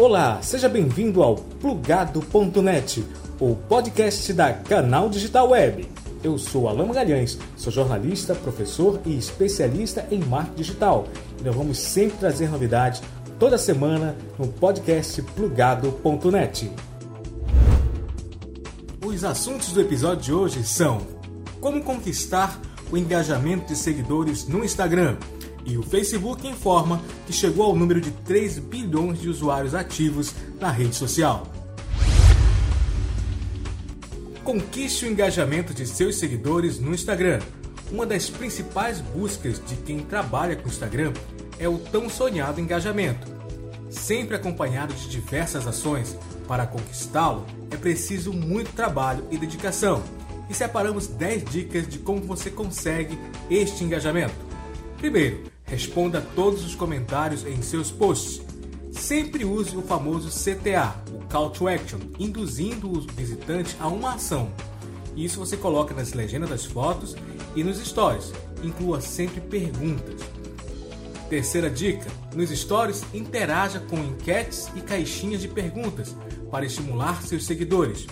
Olá, 0.00 0.40
seja 0.40 0.66
bem-vindo 0.66 1.22
ao 1.22 1.36
Plugado.net, 1.36 3.04
o 3.38 3.54
podcast 3.54 4.32
da 4.32 4.50
Canal 4.50 5.10
Digital 5.10 5.50
Web. 5.50 5.86
Eu 6.24 6.38
sou 6.38 6.70
Alain 6.70 6.86
Magalhães, 6.86 7.38
sou 7.54 7.70
jornalista, 7.70 8.34
professor 8.34 8.98
e 9.04 9.18
especialista 9.18 10.08
em 10.10 10.20
marketing 10.20 10.56
digital. 10.56 11.06
E 11.38 11.44
nós 11.44 11.54
vamos 11.54 11.76
sempre 11.76 12.16
trazer 12.16 12.48
novidades 12.48 13.02
toda 13.38 13.58
semana 13.58 14.16
no 14.38 14.48
podcast 14.48 15.20
Plugado.net. 15.20 16.72
Os 19.04 19.22
assuntos 19.22 19.70
do 19.74 19.82
episódio 19.82 20.24
de 20.24 20.32
hoje 20.32 20.64
são 20.64 21.02
como 21.60 21.84
conquistar 21.84 22.58
o 22.90 22.96
engajamento 22.96 23.66
de 23.66 23.76
seguidores 23.76 24.48
no 24.48 24.64
Instagram 24.64 25.18
e 25.64 25.76
o 25.76 25.82
Facebook 25.82 26.46
informa 26.46 27.00
que 27.26 27.32
chegou 27.32 27.66
ao 27.66 27.76
número 27.76 28.00
de 28.00 28.10
3 28.10 28.58
bilhões 28.58 29.20
de 29.20 29.28
usuários 29.28 29.74
ativos 29.74 30.34
na 30.58 30.70
rede 30.70 30.94
social. 30.94 31.46
Conquiste 34.42 35.04
o 35.04 35.08
engajamento 35.08 35.72
de 35.72 35.86
seus 35.86 36.16
seguidores 36.16 36.78
no 36.80 36.94
Instagram. 36.94 37.40
Uma 37.92 38.06
das 38.06 38.30
principais 38.30 39.00
buscas 39.00 39.60
de 39.64 39.76
quem 39.76 40.00
trabalha 40.00 40.56
com 40.56 40.66
o 40.66 40.68
Instagram 40.68 41.12
é 41.58 41.68
o 41.68 41.78
tão 41.78 42.08
sonhado 42.08 42.60
engajamento. 42.60 43.28
Sempre 43.90 44.36
acompanhado 44.36 44.94
de 44.94 45.08
diversas 45.08 45.66
ações, 45.66 46.16
para 46.48 46.66
conquistá-lo 46.66 47.46
é 47.70 47.76
preciso 47.76 48.32
muito 48.32 48.72
trabalho 48.72 49.24
e 49.30 49.36
dedicação. 49.36 50.02
E 50.48 50.54
separamos 50.54 51.06
10 51.06 51.44
dicas 51.44 51.88
de 51.88 51.98
como 51.98 52.22
você 52.22 52.50
consegue 52.50 53.16
este 53.48 53.84
engajamento. 53.84 54.49
Primeiro, 55.00 55.44
responda 55.64 56.20
todos 56.36 56.62
os 56.62 56.74
comentários 56.74 57.46
em 57.46 57.62
seus 57.62 57.90
posts. 57.90 58.42
Sempre 58.92 59.46
use 59.46 59.74
o 59.74 59.80
famoso 59.80 60.28
CTA, 60.28 60.94
o 61.14 61.26
Call 61.26 61.48
to 61.48 61.68
Action, 61.68 61.98
induzindo 62.18 62.86
o 62.86 63.00
visitante 63.00 63.74
a 63.80 63.88
uma 63.88 64.16
ação. 64.16 64.52
Isso 65.16 65.38
você 65.38 65.56
coloca 65.56 65.94
nas 65.94 66.12
legendas 66.12 66.50
das 66.50 66.66
fotos 66.66 67.16
e 67.56 67.64
nos 67.64 67.78
stories. 67.78 68.30
Inclua 68.62 69.00
sempre 69.00 69.40
perguntas. 69.40 70.20
Terceira 71.30 71.70
dica: 71.70 72.10
nos 72.34 72.50
stories 72.50 73.02
interaja 73.14 73.80
com 73.80 73.96
enquetes 73.96 74.68
e 74.76 74.82
caixinhas 74.82 75.40
de 75.40 75.48
perguntas 75.48 76.14
para 76.50 76.66
estimular 76.66 77.22
seus 77.22 77.46
seguidores. 77.46 78.06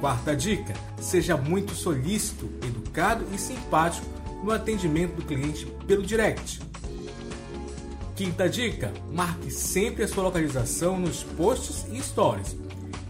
Quarta 0.00 0.34
dica: 0.34 0.72
seja 0.98 1.36
muito 1.36 1.74
solícito, 1.74 2.48
educado 2.62 3.26
e 3.34 3.38
simpático 3.38 4.06
no 4.42 4.50
atendimento 4.50 5.16
do 5.16 5.22
cliente 5.22 5.66
pelo 5.86 6.02
direct. 6.02 6.60
Quinta 8.14 8.48
dica: 8.48 8.92
marque 9.12 9.50
sempre 9.50 10.04
a 10.04 10.08
sua 10.08 10.24
localização 10.24 10.98
nos 10.98 11.22
posts 11.22 11.86
e 11.92 12.02
stories. 12.02 12.56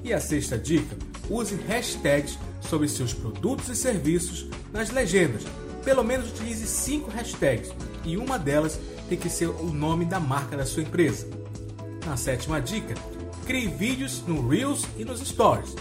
E 0.02 0.12
a 0.12 0.20
sexta 0.20 0.58
dica: 0.58 0.96
use 1.30 1.54
hashtags 1.68 2.38
sobre 2.60 2.88
seus 2.88 3.14
produtos 3.14 3.68
e 3.68 3.76
serviços 3.76 4.48
nas 4.72 4.90
legendas. 4.90 5.42
Pelo 5.84 6.02
menos 6.02 6.30
utilize 6.30 6.66
cinco 6.66 7.10
hashtags 7.10 7.72
e 8.04 8.16
uma 8.16 8.38
delas 8.38 8.78
tem 9.08 9.16
que 9.16 9.30
ser 9.30 9.46
o 9.46 9.66
nome 9.66 10.04
da 10.04 10.18
marca 10.18 10.56
da 10.56 10.66
sua 10.66 10.82
empresa. 10.82 11.28
Na 12.04 12.16
sétima 12.16 12.60
dica: 12.60 12.94
crie 13.46 13.68
vídeos 13.68 14.22
no 14.26 14.48
Reels 14.48 14.84
e 14.98 15.04
nos 15.04 15.20
Stories. 15.20 15.74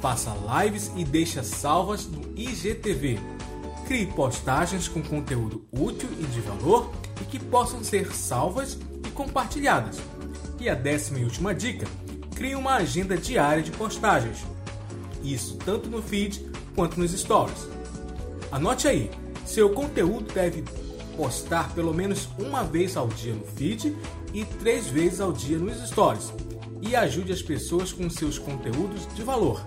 Faça 0.00 0.34
lives 0.62 0.90
e 0.96 1.04
deixe 1.04 1.42
salvas 1.44 2.06
no 2.06 2.22
IGTV. 2.34 3.18
Crie 3.90 4.06
postagens 4.06 4.86
com 4.86 5.02
conteúdo 5.02 5.66
útil 5.72 6.08
e 6.20 6.22
de 6.26 6.40
valor 6.42 6.92
e 7.20 7.24
que 7.24 7.40
possam 7.40 7.82
ser 7.82 8.14
salvas 8.14 8.78
e 9.04 9.10
compartilhadas. 9.10 9.98
E 10.60 10.68
a 10.68 10.76
décima 10.76 11.18
e 11.18 11.24
última 11.24 11.52
dica: 11.52 11.88
crie 12.36 12.54
uma 12.54 12.76
agenda 12.76 13.16
diária 13.16 13.64
de 13.64 13.72
postagens. 13.72 14.46
Isso 15.24 15.56
tanto 15.64 15.90
no 15.90 16.00
feed 16.00 16.48
quanto 16.76 17.00
nos 17.00 17.10
stories. 17.10 17.66
Anote 18.52 18.86
aí, 18.86 19.10
seu 19.44 19.70
conteúdo 19.70 20.32
deve 20.32 20.62
postar 21.16 21.74
pelo 21.74 21.92
menos 21.92 22.28
uma 22.38 22.62
vez 22.62 22.96
ao 22.96 23.08
dia 23.08 23.34
no 23.34 23.44
feed 23.44 23.96
e 24.32 24.44
três 24.44 24.86
vezes 24.86 25.20
ao 25.20 25.32
dia 25.32 25.58
nos 25.58 25.84
stories. 25.88 26.32
E 26.80 26.94
ajude 26.94 27.32
as 27.32 27.42
pessoas 27.42 27.92
com 27.92 28.08
seus 28.08 28.38
conteúdos 28.38 29.12
de 29.16 29.24
valor. 29.24 29.60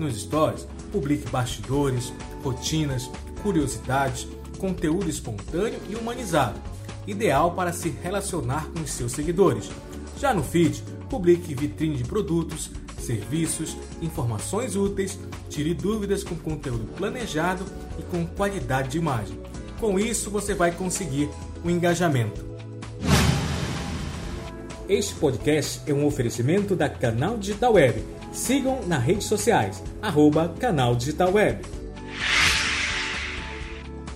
Nos 0.00 0.20
stories, 0.20 0.66
publique 0.90 1.30
bastidores, 1.30 2.12
rotinas, 2.42 3.08
curiosidades, 3.42 4.26
conteúdo 4.58 5.10
espontâneo 5.10 5.80
e 5.88 5.96
humanizado 5.96 6.72
ideal 7.06 7.52
para 7.52 7.72
se 7.72 7.88
relacionar 8.02 8.66
com 8.66 8.80
os 8.80 8.90
seus 8.90 9.12
seguidores. 9.12 9.70
Já 10.18 10.32
no 10.32 10.42
feed, 10.42 10.82
publique 11.08 11.54
vitrine 11.54 11.96
de 11.96 12.04
produtos, 12.04 12.70
serviços, 12.98 13.76
informações 14.00 14.76
úteis, 14.76 15.18
tire 15.48 15.74
dúvidas 15.74 16.22
com 16.22 16.36
conteúdo 16.36 16.86
planejado 16.96 17.64
e 17.98 18.02
com 18.04 18.26
qualidade 18.26 18.90
de 18.90 18.98
imagem. 18.98 19.38
Com 19.80 19.98
isso, 19.98 20.30
você 20.30 20.54
vai 20.54 20.70
conseguir 20.70 21.28
o 21.62 21.66
um 21.66 21.70
engajamento. 21.70 22.52
Este 24.88 25.14
podcast 25.14 25.80
é 25.86 25.94
um 25.94 26.04
oferecimento 26.06 26.76
da 26.76 26.88
Canal 26.88 27.36
Digital 27.36 27.74
Web. 27.74 28.04
Sigam 28.32 28.80
nas 28.86 29.02
redes 29.02 29.26
sociais, 29.26 29.82
arroba 30.00 30.54
Canal 30.60 30.94
Digital 30.94 31.32
Web. 31.32 31.81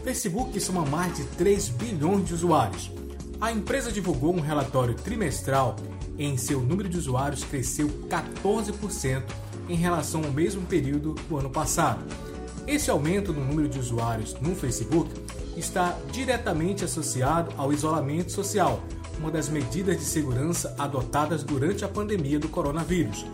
Facebook 0.06 0.60
soma 0.60 0.86
mais 0.86 1.16
de 1.16 1.24
3 1.24 1.68
bilhões 1.70 2.28
de 2.28 2.32
usuários. 2.32 2.92
A 3.40 3.50
empresa 3.50 3.90
divulgou 3.90 4.32
um 4.32 4.40
relatório 4.40 4.94
trimestral 4.94 5.74
em 6.16 6.36
seu 6.36 6.60
número 6.60 6.88
de 6.88 6.96
usuários 6.96 7.42
cresceu 7.42 7.88
14% 8.08 9.24
em 9.68 9.74
relação 9.74 10.22
ao 10.22 10.30
mesmo 10.30 10.62
período 10.62 11.14
do 11.28 11.36
ano 11.36 11.50
passado. 11.50 12.04
Esse 12.68 12.88
aumento 12.88 13.32
no 13.32 13.44
número 13.44 13.68
de 13.68 13.80
usuários 13.80 14.32
no 14.40 14.54
Facebook 14.54 15.10
está 15.56 15.98
diretamente 16.12 16.84
associado 16.84 17.52
ao 17.56 17.72
isolamento 17.72 18.30
social, 18.30 18.84
uma 19.18 19.32
das 19.32 19.48
medidas 19.48 19.98
de 19.98 20.04
segurança 20.04 20.72
adotadas 20.78 21.42
durante 21.42 21.84
a 21.84 21.88
pandemia 21.88 22.38
do 22.38 22.48
coronavírus. 22.48 23.26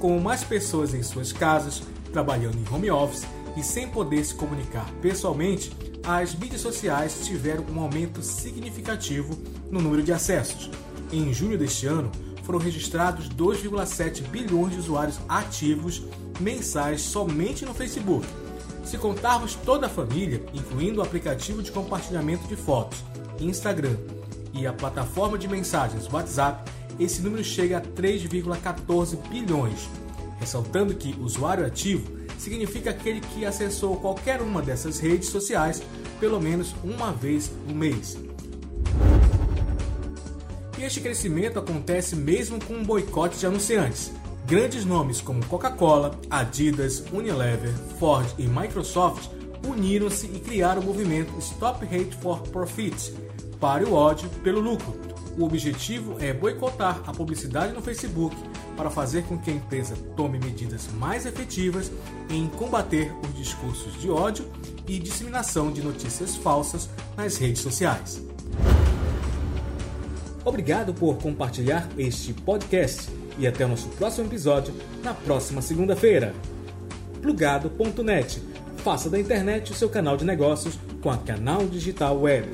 Com 0.00 0.18
mais 0.18 0.42
pessoas 0.42 0.94
em 0.94 1.02
suas 1.04 1.32
casas, 1.32 1.80
trabalhando 2.12 2.58
em 2.58 2.74
home 2.74 2.90
office 2.90 3.24
e 3.58 3.62
sem 3.62 3.88
poder 3.88 4.24
se 4.24 4.34
comunicar 4.34 4.88
pessoalmente, 5.02 5.72
as 6.04 6.32
mídias 6.34 6.60
sociais 6.60 7.26
tiveram 7.26 7.64
um 7.64 7.80
aumento 7.80 8.22
significativo 8.22 9.36
no 9.68 9.80
número 9.80 10.02
de 10.02 10.12
acessos. 10.12 10.70
Em 11.12 11.32
junho 11.34 11.58
deste 11.58 11.86
ano, 11.86 12.10
foram 12.44 12.60
registrados 12.60 13.28
2,7 13.28 14.22
bilhões 14.28 14.74
de 14.74 14.78
usuários 14.78 15.18
ativos 15.28 16.04
mensais 16.40 17.02
somente 17.02 17.64
no 17.64 17.74
Facebook. 17.74 18.24
Se 18.84 18.96
contarmos 18.96 19.54
toda 19.56 19.86
a 19.86 19.90
família, 19.90 20.42
incluindo 20.54 21.00
o 21.00 21.02
aplicativo 21.02 21.60
de 21.60 21.72
compartilhamento 21.72 22.46
de 22.46 22.54
fotos, 22.54 23.02
Instagram 23.40 23.96
e 24.54 24.66
a 24.66 24.72
plataforma 24.72 25.36
de 25.36 25.48
mensagens 25.48 26.10
WhatsApp, 26.10 26.70
esse 26.98 27.20
número 27.20 27.42
chega 27.42 27.78
a 27.78 27.82
3,14 27.82 29.16
bilhões, 29.28 29.88
ressaltando 30.38 30.94
que 30.94 31.14
usuário 31.20 31.66
ativo 31.66 32.17
significa 32.38 32.90
aquele 32.90 33.20
que 33.20 33.44
acessou 33.44 33.96
qualquer 33.96 34.40
uma 34.40 34.62
dessas 34.62 34.98
redes 34.98 35.28
sociais 35.28 35.82
pelo 36.18 36.40
menos 36.40 36.74
uma 36.82 37.12
vez 37.12 37.50
no 37.66 37.74
mês. 37.74 38.16
E 40.78 40.82
este 40.82 41.00
crescimento 41.00 41.58
acontece 41.58 42.14
mesmo 42.16 42.58
com 42.64 42.74
um 42.74 42.84
boicote 42.84 43.38
de 43.38 43.46
anunciantes. 43.46 44.12
Grandes 44.46 44.84
nomes 44.84 45.20
como 45.20 45.44
Coca-Cola, 45.44 46.18
Adidas, 46.30 47.04
Unilever, 47.12 47.74
Ford 47.98 48.26
e 48.38 48.46
Microsoft 48.46 49.28
uniram-se 49.66 50.26
e 50.26 50.38
criaram 50.38 50.80
o 50.80 50.84
movimento 50.84 51.36
Stop 51.38 51.84
Hate 51.84 52.16
for 52.16 52.40
Profit 52.42 53.12
Pare 53.60 53.84
o 53.84 53.92
ódio 53.92 54.30
pelo 54.44 54.60
lucro. 54.60 54.94
O 55.36 55.44
objetivo 55.44 56.16
é 56.20 56.32
boicotar 56.32 57.02
a 57.06 57.12
publicidade 57.12 57.72
no 57.72 57.82
Facebook 57.82 58.36
para 58.78 58.88
fazer 58.88 59.24
com 59.24 59.36
que 59.36 59.50
a 59.50 59.54
empresa 59.54 59.96
tome 60.16 60.38
medidas 60.38 60.88
mais 60.94 61.26
efetivas 61.26 61.90
em 62.30 62.46
combater 62.46 63.12
os 63.24 63.36
discursos 63.36 64.00
de 64.00 64.08
ódio 64.08 64.48
e 64.86 65.00
disseminação 65.00 65.72
de 65.72 65.82
notícias 65.82 66.36
falsas 66.36 66.88
nas 67.16 67.36
redes 67.36 67.60
sociais. 67.60 68.22
Obrigado 70.44 70.94
por 70.94 71.18
compartilhar 71.18 71.88
este 71.98 72.32
podcast 72.32 73.10
e 73.36 73.46
até 73.46 73.66
o 73.66 73.68
nosso 73.68 73.88
próximo 73.88 74.28
episódio 74.28 74.72
na 75.02 75.12
próxima 75.12 75.60
segunda-feira. 75.60 76.32
Plugado.net 77.20 78.40
Faça 78.78 79.10
da 79.10 79.18
internet 79.18 79.72
o 79.72 79.74
seu 79.74 79.88
canal 79.88 80.16
de 80.16 80.24
negócios 80.24 80.78
com 81.02 81.10
a 81.10 81.18
Canal 81.18 81.66
Digital 81.66 82.18
Web. 82.20 82.48